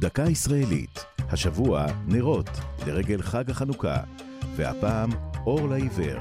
דקה 0.00 0.22
ישראלית, 0.22 1.04
השבוע 1.18 1.86
נרות 2.06 2.48
לרגל 2.86 3.22
חג 3.22 3.50
החנוכה, 3.50 3.96
והפעם 4.56 5.10
אור 5.46 5.68
לעיוור. 5.68 6.20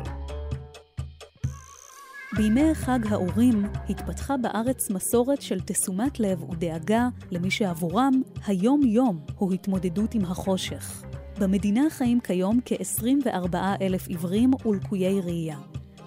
בימי 2.38 2.76
חג 2.76 3.00
האורים 3.10 3.66
התפתחה 3.90 4.38
בארץ 4.38 4.90
מסורת 4.90 5.42
של 5.42 5.60
תשומת 5.60 6.20
לב 6.20 6.50
ודאגה 6.50 7.08
למי 7.32 7.52
שעבורם 7.52 8.22
היום-יום 8.46 9.20
הוא 9.36 9.54
התמודדות 9.54 10.16
עם 10.16 10.22
החושך. 10.22 11.04
במדינה 11.40 11.82
חיים 11.90 12.20
כיום 12.20 12.60
כ-24 12.66 13.56
אלף 13.82 14.08
עיוורים 14.08 14.52
ולקויי 14.66 15.22
ראייה. 15.22 15.60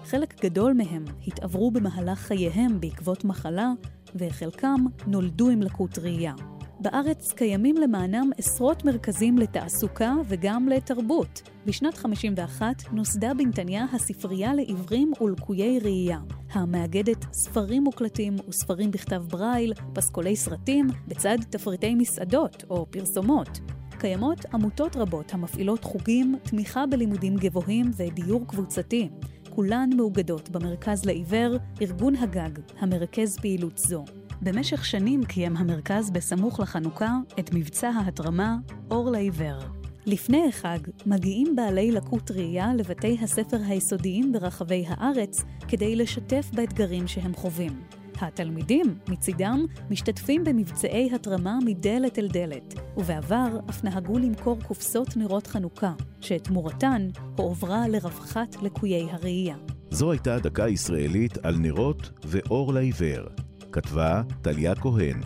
חלק 0.05 0.43
גדול 0.45 0.73
מהם 0.73 1.05
התעברו 1.27 1.71
במהלך 1.71 2.19
חייהם 2.19 2.79
בעקבות 2.79 3.25
מחלה, 3.25 3.71
וחלקם 4.15 4.85
נולדו 5.07 5.49
עם 5.49 5.61
לקות 5.61 5.99
ראייה. 5.99 6.33
בארץ 6.81 7.31
קיימים 7.31 7.77
למענם 7.77 8.29
עשרות 8.37 8.85
מרכזים 8.85 9.37
לתעסוקה 9.37 10.13
וגם 10.27 10.69
לתרבות. 10.69 11.41
בשנת 11.65 11.97
51 11.97 12.65
נוסדה 12.91 13.33
בנתניה 13.33 13.85
הספרייה 13.93 14.53
לעיוורים 14.53 15.11
ולקויי 15.21 15.79
ראייה, 15.79 16.19
המאגדת 16.51 17.25
ספרים 17.33 17.83
מוקלטים 17.83 18.35
וספרים 18.49 18.91
בכתב 18.91 19.23
ברייל, 19.29 19.73
פסקולי 19.93 20.35
סרטים, 20.35 20.87
בצד 21.07 21.37
תפריטי 21.49 21.95
מסעדות 21.95 22.63
או 22.69 22.85
פרסומות. 22.89 23.59
קיימות 23.99 24.45
עמותות 24.53 24.95
רבות 24.95 25.33
המפעילות 25.33 25.83
חוגים, 25.83 26.35
תמיכה 26.43 26.85
בלימודים 26.85 27.35
גבוהים 27.35 27.91
ודיור 27.97 28.47
קבוצתי. 28.47 29.09
כולן 29.49 29.89
מאוגדות 29.95 30.49
במרכז 30.49 31.05
לעיוור, 31.05 31.57
ארגון 31.81 32.15
הגג, 32.15 32.59
המרכז 32.79 33.37
פעילות 33.37 33.77
זו. 33.77 34.05
במשך 34.43 34.85
שנים 34.85 35.25
קיים 35.25 35.57
המרכז 35.57 36.09
בסמוך 36.09 36.59
לחנוכה 36.59 37.17
את 37.39 37.49
מבצע 37.53 37.89
ההתרמה 37.89 38.57
אור 38.91 39.11
לעיוור. 39.11 39.59
לפני 40.05 40.47
החג 40.49 40.79
מגיעים 41.05 41.55
בעלי 41.55 41.91
לקות 41.91 42.31
ראייה 42.31 42.73
לבתי 42.73 43.17
הספר 43.21 43.57
היסודיים 43.67 44.31
ברחבי 44.31 44.85
הארץ 44.87 45.43
כדי 45.67 45.95
לשתף 45.95 46.49
באתגרים 46.53 47.07
שהם 47.07 47.33
חווים. 47.33 47.81
התלמידים, 48.21 48.95
מצידם, 49.09 49.65
משתתפים 49.89 50.43
במבצעי 50.43 51.09
התרמה 51.15 51.57
מדלת 51.65 52.19
אל 52.19 52.27
דלת, 52.27 52.73
ובעבר 52.97 53.59
אף 53.69 53.83
נהגו 53.83 54.19
למכור 54.19 54.57
קופסות 54.67 55.17
נרות 55.17 55.47
חנוכה, 55.47 55.93
שתמורתן 56.21 57.07
הועברה 57.37 57.87
לרווחת 57.87 58.55
לקויי 58.63 59.07
הראייה. 59.11 59.55
זו 59.91 60.11
הייתה 60.11 60.39
דקה 60.39 60.67
ישראלית 60.67 61.37
על 61.37 61.57
נרות 61.57 62.09
ואור 62.25 62.73
לעיוור. 62.73 63.50
כתבה 63.71 64.21
טליה 64.41 64.75
כהן, 64.75 65.21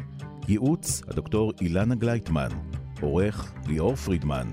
ייעוץ 0.47 1.01
הדוקטור 1.07 1.51
אילנה 1.61 1.95
גלייטמן, 1.95 2.49
עורך 3.01 3.53
ליאור 3.67 3.95
פרידמן. 3.95 4.51